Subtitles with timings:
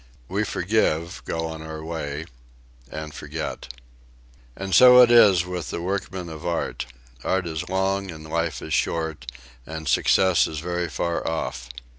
[0.27, 2.25] We forgive, go on our way
[2.89, 3.67] and forget.
[4.55, 6.87] And so it is with the workman of art.
[7.23, 9.31] Art is long and life is short,
[9.63, 11.69] and success is very far off.